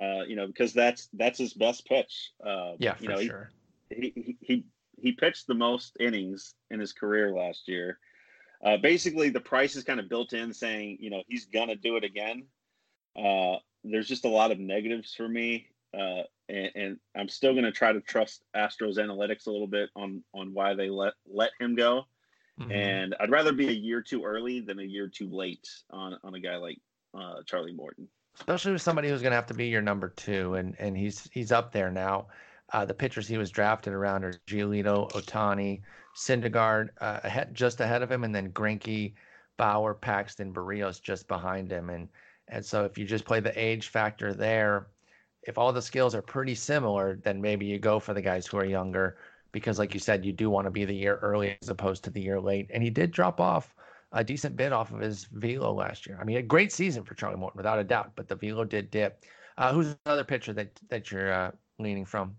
[0.00, 2.32] Uh, you know, because that's that's his best pitch.
[2.44, 3.50] Uh, yeah, you know, sure.
[3.88, 4.64] He, he he
[5.00, 7.98] he pitched the most innings in his career last year.
[8.64, 11.96] Uh, basically, the price is kind of built in, saying you know he's gonna do
[11.96, 12.44] it again.
[13.16, 17.72] Uh, there's just a lot of negatives for me, uh, and, and, I'm still gonna
[17.72, 21.74] try to trust Astros analytics a little bit on on why they let let him
[21.74, 22.04] go.
[22.60, 22.72] Mm-hmm.
[22.72, 26.34] And I'd rather be a year too early than a year too late on on
[26.34, 26.78] a guy like
[27.14, 28.08] uh, Charlie Morton.
[28.34, 31.52] Especially with somebody who's gonna have to be your number two, and and he's he's
[31.52, 32.28] up there now.
[32.72, 35.82] Uh, the pitchers he was drafted around are Giolito, Ohtani,
[36.16, 39.14] Syndergaard uh, ahead, just ahead of him, and then Greinke,
[39.56, 41.90] Bauer, Paxton, Berrios just behind him.
[41.90, 42.08] And
[42.48, 44.88] and so if you just play the age factor there,
[45.42, 48.56] if all the skills are pretty similar, then maybe you go for the guys who
[48.56, 49.18] are younger
[49.56, 52.10] because, like you said, you do want to be the year early as opposed to
[52.10, 52.70] the year late.
[52.74, 53.74] And he did drop off
[54.12, 56.18] a decent bit off of his velo last year.
[56.20, 58.90] I mean, a great season for Charlie Morton, without a doubt, but the velo did
[58.90, 59.24] dip.
[59.56, 62.36] Uh, who's another pitcher that that you're uh, leaning from?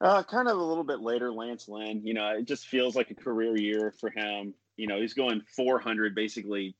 [0.00, 2.00] Uh, kind of a little bit later, Lance Lynn.
[2.02, 4.54] You know, it just feels like a career year for him.
[4.78, 6.74] You know, he's going 400 basically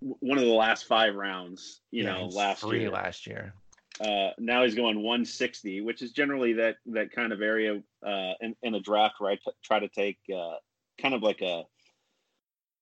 [0.00, 1.82] one of the last five rounds.
[1.90, 2.90] You yeah, know, last three year.
[2.90, 3.52] last year.
[4.00, 8.56] Uh, now he's going 160, which is generally that that kind of area uh, in,
[8.62, 10.56] in a draft where I t- try to take uh,
[11.00, 11.64] kind of like a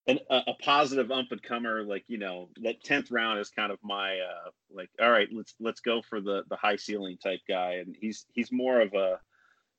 [0.07, 1.83] an, a positive up and comer.
[1.83, 4.89] Like you know, that tenth round is kind of my uh, like.
[5.01, 8.51] All right, let's let's go for the the high ceiling type guy, and he's he's
[8.51, 9.21] more of a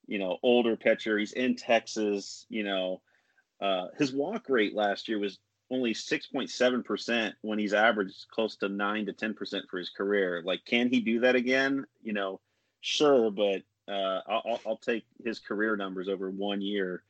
[0.08, 1.18] you know, older pitcher.
[1.18, 2.46] He's in Texas.
[2.50, 3.02] You know,
[3.62, 5.40] uh, his walk rate last year was
[5.74, 10.42] only 6.7% when he's averaged close to 9 to 10% for his career.
[10.46, 11.86] Like, can he do that again?
[12.04, 12.40] You know,
[12.82, 17.04] sure, but uh, I'll, I'll take his career numbers over one year.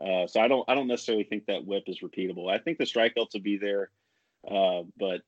[0.00, 2.52] Uh, so I don't I don't necessarily think that whip is repeatable.
[2.52, 3.88] I think the strikeouts will be there,
[4.46, 5.22] uh, but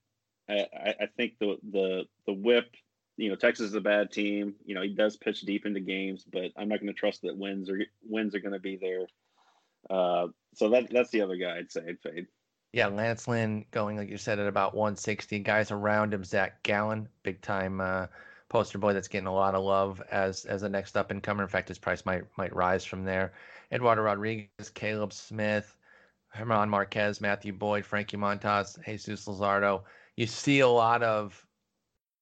[0.47, 2.67] I, I think the the the whip
[3.19, 4.55] you know, Texas is a bad team.
[4.65, 7.37] You know, he does pitch deep into games, but I'm not going to trust that
[7.37, 9.07] wins are wins are going to be there.
[9.91, 12.27] Uh, so that that's the other guy I'd say I'd fade.
[12.73, 15.39] Yeah, Lance Lynn going like you said at about 160.
[15.41, 18.07] Guys around him, Zach Gallen, big time uh,
[18.49, 21.43] poster boy that's getting a lot of love as as a next up and comer.
[21.43, 23.33] In fact, his price might might rise from there.
[23.73, 25.77] Eduardo Rodriguez, Caleb Smith,
[26.37, 29.83] German Marquez, Matthew Boyd, Frankie Montas, Jesus Luzardo.
[30.17, 31.47] You see a lot of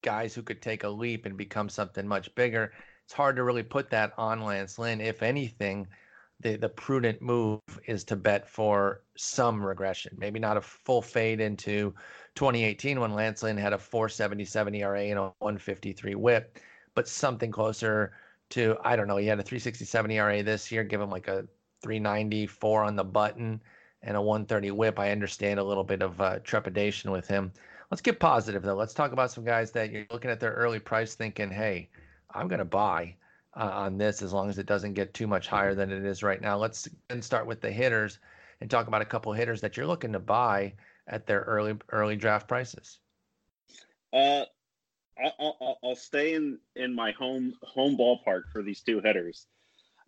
[0.02, 2.72] guys who could take a leap and become something much bigger.
[3.04, 5.00] It's hard to really put that on Lance Lynn.
[5.00, 5.86] If anything,
[6.40, 10.16] the the prudent move is to bet for some regression.
[10.18, 11.94] Maybe not a full fade into
[12.34, 16.58] 2018 when Lance Lynn had a 477 ERA and a 153 whip,
[16.94, 18.12] but something closer
[18.50, 19.16] to I don't know.
[19.16, 21.46] He had a 367 ERA this year, give him like a
[21.82, 23.60] 394 on the button
[24.02, 24.98] and a 130 whip.
[24.98, 27.52] I understand a little bit of uh, trepidation with him.
[27.90, 28.74] Let's get positive though.
[28.74, 31.88] Let's talk about some guys that you're looking at their early price, thinking, "Hey,
[32.34, 33.16] I'm going to buy
[33.56, 36.22] uh, on this as long as it doesn't get too much higher than it is
[36.22, 38.18] right now." Let's then start with the hitters
[38.60, 40.74] and talk about a couple hitters that you're looking to buy
[41.08, 42.98] at their early early draft prices.
[44.12, 44.44] Uh,
[45.18, 49.46] I'll, I'll, I'll stay in in my home home ballpark for these two hitters.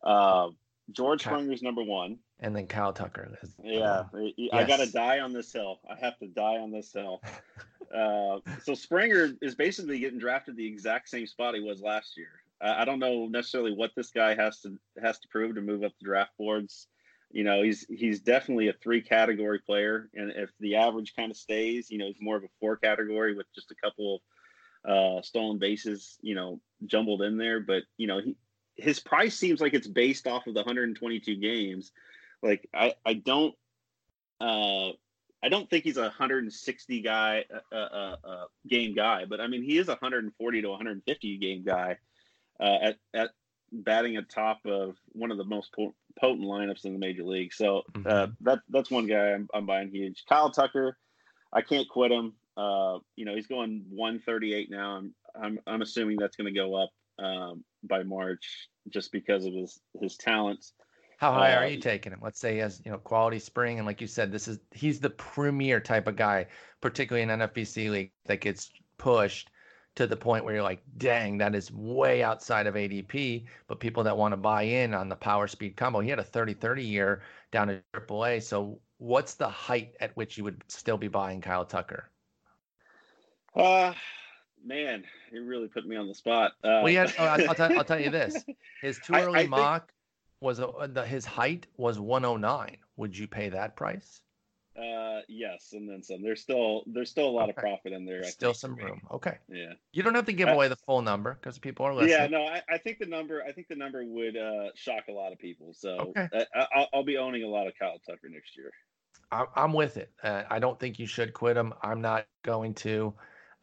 [0.02, 0.48] Uh,
[0.92, 3.36] George Springer's number one and then Kyle Tucker.
[3.62, 5.80] Yeah, uh, I got to die on this hill.
[5.90, 7.20] I have to die on this hill.
[7.94, 12.28] uh, so Springer is basically getting drafted the exact same spot he was last year.
[12.60, 15.92] I don't know necessarily what this guy has to has to prove to move up
[15.98, 16.88] the draft boards.
[17.30, 21.36] You know, he's he's definitely a three category player, and if the average kind of
[21.36, 24.22] stays, you know, he's more of a four category with just a couple
[24.86, 27.60] uh, stolen bases, you know, jumbled in there.
[27.60, 28.36] But you know, he
[28.76, 31.92] his price seems like it's based off of the 122 games
[32.42, 33.54] like I I don't
[34.40, 34.90] uh
[35.40, 39.62] I don't think he's a 160 guy uh, uh, uh, game guy, but I mean
[39.62, 41.98] he is a 140 to 150 game guy
[42.60, 43.30] uh, at at
[43.72, 45.74] batting atop of one of the most
[46.18, 47.52] potent lineups in the major league.
[47.52, 48.32] So uh, mm-hmm.
[48.44, 50.24] that that's one guy I'm, I'm buying huge.
[50.28, 50.96] Kyle Tucker,
[51.52, 52.34] I can't quit him.
[52.56, 54.96] Uh, you know he's going 138 now.
[54.96, 59.52] I'm I'm I'm assuming that's going to go up um, by March just because of
[59.52, 60.72] his his talents.
[61.18, 62.20] How high are Uh, you taking him?
[62.22, 65.00] Let's say he has, you know, quality spring, and like you said, this is he's
[65.00, 66.46] the premier type of guy,
[66.80, 69.50] particularly in NFBC league that gets pushed
[69.98, 73.44] to the point where you're like, dang, that is way outside of ADP.
[73.66, 76.24] But people that want to buy in on the power speed combo, he had a
[76.24, 78.44] 30-30 year down at AAA.
[78.44, 82.08] So what's the height at which you would still be buying Kyle Tucker?
[83.56, 83.92] Uh,
[84.64, 86.52] man, it really put me on the spot.
[86.62, 88.44] Uh, Well, had, oh, I'll, tell, I'll tell you this:
[88.80, 89.92] his too early I think- mock
[90.40, 92.76] was a, the, his height was 109.
[92.98, 94.20] Would you pay that price?
[94.78, 96.22] Uh, yes, and then some.
[96.22, 98.22] There's still there's still a lot of profit in there.
[98.24, 99.00] I Still think, some room.
[99.10, 99.72] Okay, Yeah.
[99.92, 102.10] you don't have to give Uh, away the full number because people are listening.
[102.10, 103.42] Yeah, no, I, I think the number.
[103.46, 105.72] I think the number would uh, shock a lot of people.
[105.74, 106.28] So Okay.
[106.32, 108.70] uh, I, I'll, I'll be owning a lot of Kyle Tucker next year.
[109.32, 110.12] I- I'm with it.
[110.22, 111.74] Uh, I don't think you should quit him.
[111.82, 113.14] I'm not going to.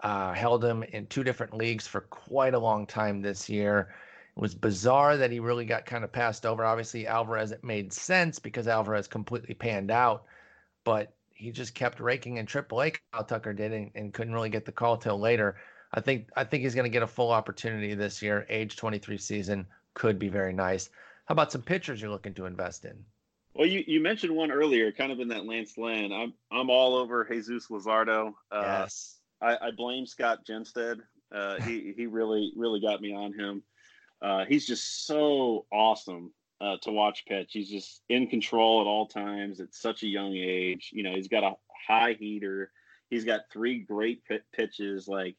[0.02, 3.96] Uh, held him in two different leagues for quite a long time this year.
[4.36, 6.66] It was bizarre that he really got kind of passed over.
[6.66, 10.26] Obviously, Alvarez, it made sense because Alvarez completely panned out,
[10.86, 12.96] but he just kept raking in AAA.
[13.12, 15.58] Kyle Tucker did and, and couldn't really get the call till later.
[15.94, 18.46] I think I think he's going to get a full opportunity this year.
[18.50, 20.90] Age 23 season could be very nice.
[21.26, 23.04] How about some pitchers you're looking to invest in?
[23.54, 26.12] Well, you, you mentioned one earlier, kind of in that Lance Lynn.
[26.12, 28.34] I'm I'm all over Jesus Luzardo.
[28.52, 29.20] Uh, yes.
[29.42, 31.00] I, I blame Scott Genstead.
[31.34, 33.64] Uh, he he really really got me on him.
[34.22, 37.52] Uh, he's just so awesome uh, to watch pitch.
[37.52, 40.92] He's just in control at all times at such a young age.
[40.94, 41.54] You know, he's got a
[41.88, 42.72] high heater.
[43.10, 45.08] He's got three great pit pitches.
[45.08, 45.36] Like,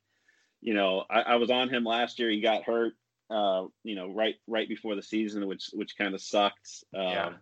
[0.61, 2.31] you know, I, I was on him last year.
[2.31, 2.94] He got hurt.
[3.29, 6.85] Uh, you know, right right before the season, which which kind of sucked.
[6.94, 7.33] Um, Yeah.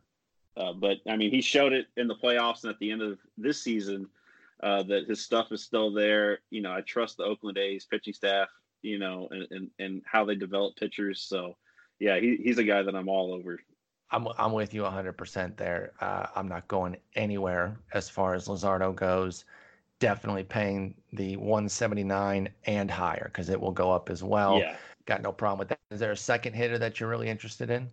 [0.57, 3.19] uh, but I mean, he showed it in the playoffs and at the end of
[3.37, 4.09] this season
[4.63, 6.39] uh, that his stuff is still there.
[6.49, 8.49] You know, I trust the Oakland A's pitching staff.
[8.81, 11.21] You know, and and, and how they develop pitchers.
[11.21, 11.57] So,
[12.05, 13.59] yeah, he, he's a guy that I'm all over.
[14.11, 15.93] I'm I'm with you 100% there.
[16.01, 19.47] Uh, I'm not going anywhere as far as Luzardo goes.
[20.01, 24.59] Definitely paying the 179 and higher because it will go up as well.
[24.59, 24.77] yeah.
[25.07, 25.81] Got no problem with that.
[25.91, 27.89] Is there a second hitter that you're really interested in?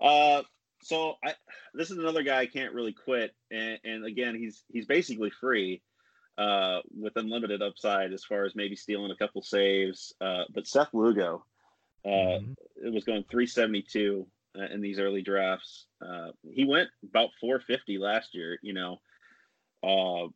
[0.00, 0.42] Uh,
[0.80, 1.34] so I
[1.74, 5.82] this is another guy I can't really quit, and, and again, he's he's basically free,
[6.38, 10.14] uh, with unlimited upside as far as maybe stealing a couple saves.
[10.20, 11.44] Uh, but Seth Lugo,
[12.04, 12.08] uh,
[12.40, 12.56] Mhm.
[12.84, 14.26] it was going 372
[14.58, 15.86] uh, in these early drafts.
[16.00, 18.58] Uh, he went about 450 last year.
[18.62, 19.00] You know,
[19.82, 20.28] uh,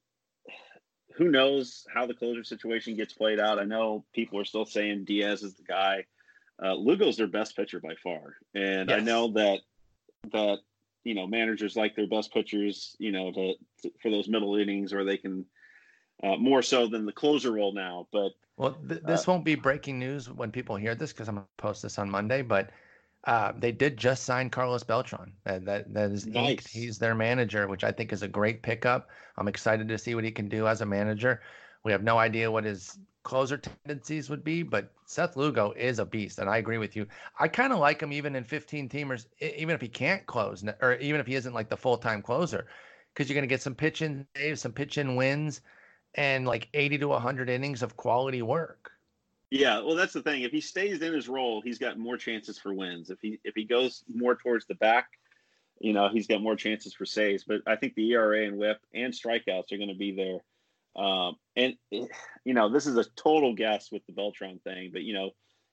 [1.14, 3.58] who knows how the closer situation gets played out?
[3.58, 6.06] I know people are still saying Diaz is the guy.
[6.62, 9.60] Uh, Lugo's their best pitcher by far, and I know that
[10.32, 10.58] that
[11.04, 14.92] you know managers like their best pitchers, you know, to, to for those middle innings,
[14.92, 15.44] or they can
[16.22, 18.06] uh, more so than the closer role now.
[18.12, 21.46] But Well, th- this won't be breaking news when people hear this because I'm going
[21.46, 22.70] to post this on Monday, but
[23.24, 25.32] uh, they did just sign Carlos Beltran.
[25.44, 26.34] That, that, that is inked.
[26.34, 26.66] Nice.
[26.66, 29.10] He's their manager, which I think is a great pickup.
[29.36, 31.40] I'm excited to see what he can do as a manager.
[31.84, 36.04] We have no idea what his closer tendencies would be, but Seth Lugo is a
[36.04, 37.06] beast, and I agree with you.
[37.38, 40.94] I kind of like him even in 15 teamers, even if he can't close, or
[40.94, 42.66] even if he isn't like the full time closer,
[43.12, 45.60] because you're going to get some pitching saves, some pitch in wins,
[46.14, 48.92] and like 80 to 100 innings of quality work.
[49.50, 50.42] Yeah, well, that's the thing.
[50.42, 53.10] If he stays in his role, he's got more chances for wins.
[53.10, 55.08] If he if he goes more towards the back,
[55.78, 57.44] you know, he's got more chances for saves.
[57.44, 61.04] But I think the ERA and WHIP and strikeouts are going to be there.
[61.04, 65.12] Um, and you know, this is a total guess with the Beltran thing, but you
[65.12, 65.32] know,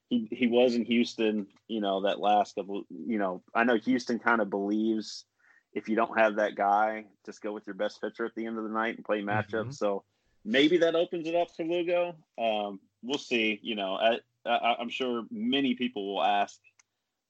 [0.09, 1.47] he he was in Houston.
[1.69, 2.83] You know, that last couple.
[2.89, 5.23] You know, I know Houston kind of believes
[5.73, 8.57] if you don't have that guy, just go with your best pitcher at the end
[8.57, 9.67] of the night and play matchups.
[9.67, 9.73] Mhm.
[9.73, 10.03] So
[10.43, 12.15] maybe that opens it up for Lugo.
[12.37, 13.59] Um, we'll see.
[13.61, 16.59] You know, I, I, I'm sure many people will ask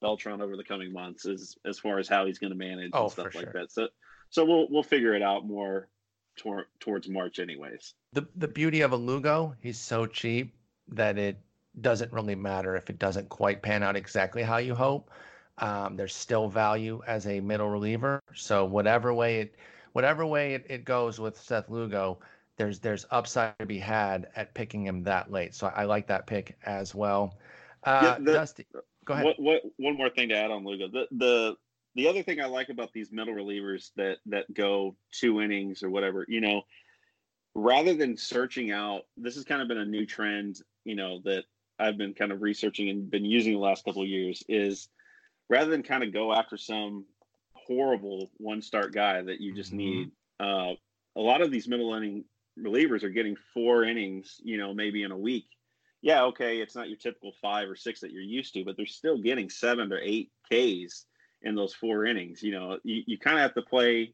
[0.01, 3.03] Beltran over the coming months as as far as how he's going to manage Oh,
[3.03, 3.53] and stuff like sure.
[3.53, 3.71] that.
[3.71, 3.89] So
[4.29, 5.89] so we'll we'll figure it out more
[6.37, 7.93] tor- towards March, anyways.
[8.13, 10.55] The the beauty of a Lugo, he's so cheap
[10.89, 11.37] that it
[11.81, 15.11] doesn't really matter if it doesn't quite pan out exactly how you hope.
[15.59, 18.21] Um, there's still value as a middle reliever.
[18.33, 19.55] So whatever way it
[19.91, 22.19] whatever way it, it goes with Seth Lugo,
[22.59, 25.55] there's there's upside to be had at picking him that late.
[25.55, 27.39] So I, like that pick as well.
[27.85, 28.67] Uh, the- Dusty,
[29.05, 29.25] go ahead.
[29.25, 30.89] What, what one more thing to add on Lugo.
[30.89, 31.55] The the
[31.95, 35.89] the other thing I like about these middle relievers that that go two innings or
[35.89, 36.63] whatever, you know,
[37.55, 41.45] rather than searching out, this has kind of been a new trend, you know, that
[41.79, 44.89] I've been kind of researching and been using the last couple of years is
[45.49, 47.05] rather than kind of go after some
[47.53, 49.77] horrible one start guy that you just Mhm.
[49.77, 50.73] need, uh,
[51.15, 52.25] a lot of these middle inning
[52.63, 55.45] relievers are getting four innings, you know, maybe in a week.
[56.01, 58.85] Yeah, okay, it's not your typical five or six that you're used to, but they're
[58.85, 61.05] still getting seven or eight Ks
[61.41, 62.41] in those four innings.
[62.41, 64.13] You know, you, you kind of have to play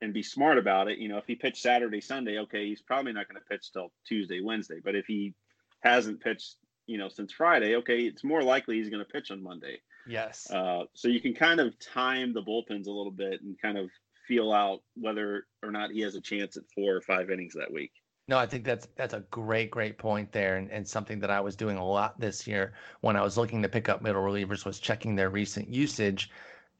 [0.00, 0.98] and be smart about it.
[0.98, 3.92] You know, if he pitched Saturday, Sunday, okay, he's probably not going to pitch till
[4.06, 4.80] Tuesday, Wednesday.
[4.84, 5.34] But if he
[5.80, 6.56] hasn't pitched,
[6.86, 9.80] you know, since Friday, okay, it's more likely he's going to pitch on Monday.
[10.06, 10.48] Yes.
[10.50, 13.90] Uh, so you can kind of time the bullpens a little bit and kind of
[14.26, 17.72] feel out whether or not he has a chance at four or five innings that
[17.72, 17.92] week.
[18.28, 21.40] No, I think that's that's a great, great point there, and, and something that I
[21.40, 24.64] was doing a lot this year when I was looking to pick up middle relievers
[24.64, 26.30] was checking their recent usage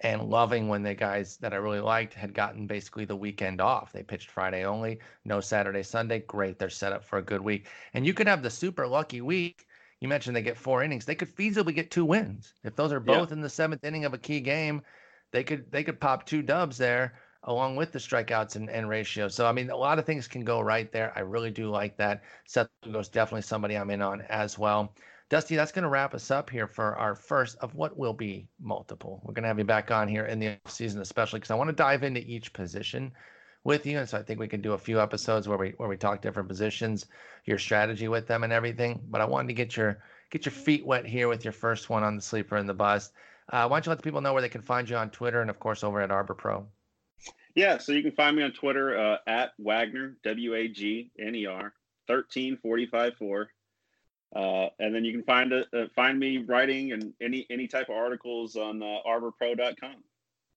[0.01, 3.93] and loving when the guys that I really liked had gotten basically the weekend off.
[3.93, 6.19] They pitched Friday only, no Saturday, Sunday.
[6.21, 7.69] Great, they're set up for a good week.
[7.95, 9.67] And you could have the super lucky week.
[10.01, 11.07] You mentioned they get four innings.
[11.07, 12.55] They could feasibly get two wins.
[12.65, 13.37] If those are both yeah.
[13.37, 14.83] in the seventh inning of a key game,
[15.31, 17.15] they could they could pop two dubs there
[17.47, 19.29] along with the strikeouts and, and ratio.
[19.29, 21.13] So I mean, a lot of things can go right there.
[21.17, 22.23] I really do like that.
[22.47, 24.95] Seth Lugo's definitely somebody I'm in on as well.
[25.29, 28.47] Dusty, that's going to wrap us up here for our first of what will be
[28.61, 29.21] multiple.
[29.25, 31.69] We're going to have you back on here in the season, especially because I want
[31.69, 33.11] to dive into each position
[33.65, 35.89] with you, and so I think we can do a few episodes where we where
[35.89, 37.07] we talk different positions,
[37.45, 39.01] your strategy with them, and everything.
[39.09, 39.99] But I wanted to get your
[40.31, 43.13] get your feet wet here with your first one on the sleeper and the bust.
[43.49, 45.41] Uh, why don't you let the people know where they can find you on Twitter
[45.41, 46.69] and of course over at Arbor Pro?
[47.57, 51.35] Yeah, so you can find me on Twitter uh, at Wagner W A G N
[51.35, 51.73] E R
[52.07, 53.49] thirteen forty five four.
[54.35, 55.63] Uh, and then you can find uh,
[55.95, 59.97] find me writing and any any type of articles on uh, arborpro.com.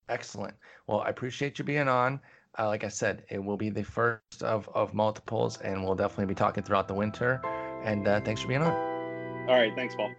[0.10, 0.56] Excellent.
[0.88, 2.20] Well, I appreciate you being on.
[2.58, 6.26] Uh, like I said, it will be the first of, of multiples, and we'll definitely
[6.26, 7.41] be talking throughout the winter.
[7.84, 8.74] And uh, thanks for being on.
[9.47, 9.72] All right.
[9.76, 10.10] Thanks, Paul.